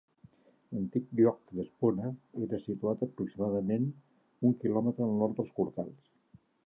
[0.75, 2.09] L'antic lloc d'Espona
[2.45, 3.85] era situat aproximadament
[4.51, 6.11] un quilòmetre al nord dels Cortals.